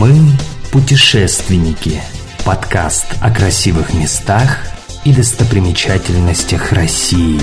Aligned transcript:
Мы 0.00 0.14
путешественники. 0.72 2.00
Подкаст 2.46 3.06
о 3.20 3.30
красивых 3.30 3.92
местах 3.92 4.58
и 5.04 5.12
достопримечательностях 5.12 6.72
России. 6.72 7.38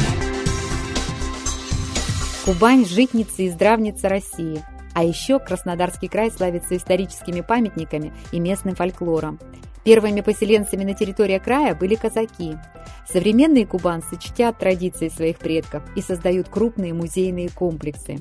Кубань– 2.45 2.85
житница 2.87 3.43
и 3.43 3.49
здравница 3.49 4.09
России. 4.09 4.63
А 4.95 5.03
еще 5.03 5.37
Краснодарский 5.37 6.07
край 6.07 6.31
славится 6.31 6.75
историческими 6.75 7.41
памятниками 7.41 8.13
и 8.31 8.39
местным 8.39 8.75
фольклором. 8.75 9.39
Первыми 9.83 10.21
поселенцами 10.21 10.83
на 10.83 10.95
территории 10.95 11.37
края 11.37 11.75
были 11.75 11.93
казаки. 11.93 12.57
Современные 13.11 13.65
кубанцы 13.65 14.17
чтят 14.19 14.59
традиции 14.59 15.09
своих 15.09 15.39
предков 15.39 15.81
и 15.95 16.01
создают 16.01 16.49
крупные 16.49 16.93
музейные 16.93 17.49
комплексы. 17.49 18.17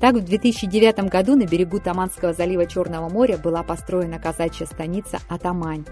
Так, 0.00 0.14
в 0.14 0.24
2009 0.24 1.10
году 1.10 1.36
на 1.36 1.46
берегу 1.46 1.78
Таманского 1.78 2.32
залива 2.32 2.66
Черного 2.66 3.10
моря 3.10 3.36
была 3.36 3.62
построена 3.62 4.18
казачья 4.18 4.64
станица 4.64 5.18
Атамань. 5.28 5.84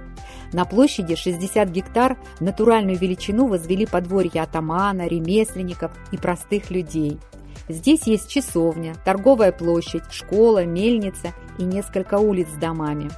На 0.52 0.64
площади 0.64 1.16
60 1.16 1.68
гектар 1.68 2.18
натуральную 2.40 2.98
величину 2.98 3.46
возвели 3.46 3.84
подворья 3.84 4.42
атамана, 4.42 5.06
ремесленников 5.06 5.92
и 6.10 6.16
простых 6.16 6.70
людей. 6.70 7.20
Здесь 7.68 8.06
есть 8.06 8.28
часовня, 8.28 8.94
торговая 9.04 9.52
площадь, 9.52 10.10
школа, 10.10 10.64
мельница 10.64 11.34
и 11.58 11.64
несколько 11.64 12.18
улиц 12.18 12.48
с 12.48 12.58
домами. 12.58 13.10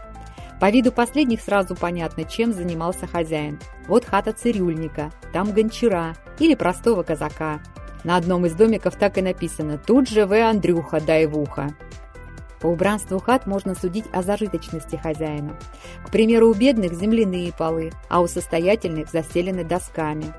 По 0.62 0.70
виду 0.70 0.92
последних 0.92 1.40
сразу 1.40 1.74
понятно, 1.74 2.22
чем 2.22 2.52
занимался 2.52 3.08
хозяин. 3.08 3.58
Вот 3.88 4.04
хата 4.04 4.32
цирюльника, 4.32 5.10
там 5.32 5.50
гончара 5.50 6.14
или 6.38 6.54
простого 6.54 7.02
казака. 7.02 7.60
На 8.04 8.16
одном 8.16 8.46
из 8.46 8.54
домиков 8.54 8.94
так 8.94 9.18
и 9.18 9.22
написано 9.22 9.76
«Тут 9.76 10.08
же 10.08 10.24
вы, 10.24 10.40
Андрюха, 10.42 11.00
дай 11.00 11.26
в 11.26 11.36
ухо». 11.36 11.74
По 12.60 12.68
убранству 12.68 13.18
хат 13.18 13.44
можно 13.44 13.74
судить 13.74 14.04
о 14.12 14.22
зажиточности 14.22 14.94
хозяина. 14.94 15.58
К 16.06 16.10
примеру, 16.12 16.50
у 16.50 16.54
бедных 16.54 16.94
земляные 16.94 17.52
полы, 17.52 17.90
а 18.08 18.20
у 18.20 18.28
состоятельных 18.28 19.10
застелены 19.10 19.64
досками. 19.64 20.32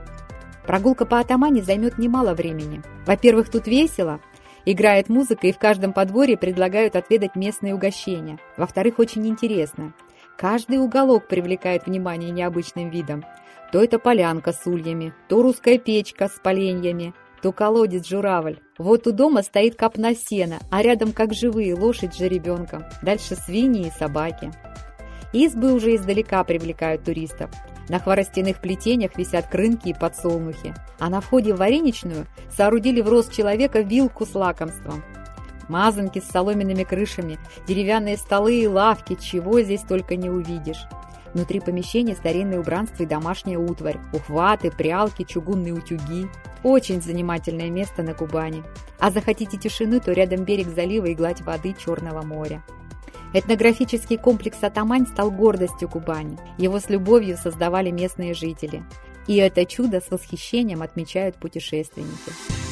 Прогулка 0.66 1.06
по 1.06 1.20
Атамане 1.20 1.62
займет 1.62 1.98
немало 1.98 2.34
времени. 2.34 2.82
Во-первых, 3.06 3.50
тут 3.50 3.68
весело, 3.68 4.22
играет 4.64 5.10
музыка 5.10 5.48
и 5.48 5.52
в 5.52 5.58
каждом 5.58 5.92
подворье 5.92 6.38
предлагают 6.38 6.96
отведать 6.96 7.36
местные 7.36 7.76
угощения. 7.76 8.40
Во-вторых, 8.56 9.00
очень 9.00 9.28
интересно. 9.28 9.92
Каждый 10.38 10.80
уголок 10.80 11.28
привлекает 11.28 11.86
внимание 11.86 12.32
необычным 12.32 12.90
видом. 12.90 13.24
То 13.72 13.84
это 13.84 14.00
полянка 14.00 14.54
с 14.54 14.68
ульями, 14.68 15.14
то 15.28 15.42
русская 15.42 15.78
печка 15.78 16.28
с 16.28 16.40
поленьями, 16.40 17.14
то 17.42 17.52
колодец-журавль. 17.52 18.60
Вот 18.78 19.08
у 19.08 19.12
дома 19.12 19.44
стоит 19.44 19.76
копна 19.76 20.16
сена, 20.16 20.60
а 20.72 20.82
рядом, 20.82 21.12
как 21.12 21.34
живые, 21.34 21.76
лошадь 21.76 22.14
с 22.14 22.18
жеребенком. 22.18 22.84
Дальше 23.02 23.36
свиньи 23.36 23.88
и 23.88 23.92
собаки. 23.92 24.52
Избы 25.34 25.74
уже 25.74 25.96
издалека 25.96 26.44
привлекают 26.44 27.04
туристов. 27.04 27.50
На 27.90 28.00
хворостяных 28.00 28.62
плетениях 28.62 29.18
висят 29.18 29.48
крынки 29.48 29.90
и 29.90 29.94
подсолнухи, 29.94 30.74
а 31.00 31.10
на 31.10 31.20
входе 31.20 31.54
в 31.54 31.58
вареничную 31.58 32.28
соорудили 32.50 33.02
в 33.02 33.10
рост 33.10 33.34
человека 33.34 33.82
вилку 33.82 34.26
с 34.26 34.36
лакомством. 34.36 35.04
Мазанки 35.70 36.20
с 36.20 36.30
соломенными 36.30 36.84
крышами, 36.84 37.40
деревянные 37.68 38.18
столы 38.18 38.62
и 38.62 38.68
лавки, 38.68 39.16
чего 39.16 39.62
здесь 39.62 39.82
только 39.82 40.16
не 40.16 40.30
увидишь. 40.30 40.86
Внутри 41.34 41.60
помещения 41.60 42.16
старинное 42.16 42.60
убранство 42.60 43.04
и 43.04 43.08
домашняя 43.08 43.58
утварь, 43.58 43.98
ухваты, 44.14 44.70
прялки, 44.70 45.24
чугунные 45.24 45.74
утюги. 45.74 46.30
Очень 46.62 47.02
занимательное 47.02 47.70
место 47.70 48.04
на 48.04 48.14
Кубани. 48.14 48.64
А 49.00 49.10
захотите 49.10 49.58
тишины, 49.58 50.00
то 50.00 50.12
рядом 50.12 50.46
берег 50.46 50.68
залива 50.68 51.08
и 51.08 51.16
гладь 51.16 51.42
воды 51.42 51.76
Черного 51.78 52.22
моря. 52.22 52.64
Этнографический 53.34 54.18
комплекс 54.18 54.62
«Атамань» 54.62 55.08
стал 55.08 55.32
гордостью 55.32 55.90
Кубани. 55.90 56.38
Его 56.60 56.80
с 56.80 56.88
любовью 56.90 57.36
создавали 57.36 57.90
местные 57.90 58.36
жители. 58.36 58.84
И 59.26 59.38
это 59.38 59.66
чудо 59.66 60.02
с 60.02 60.12
восхищением 60.12 60.84
отмечают 60.84 61.38
путешественники. 61.38 62.63